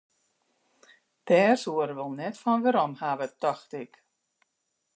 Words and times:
Dêr 1.25 1.55
soe 1.61 1.81
er 1.87 1.91
wol 1.99 2.11
net 2.19 2.35
fan 2.43 2.61
werom 2.65 2.93
hawwe, 3.01 3.27
tocht 3.41 3.71
ik. 3.83 3.93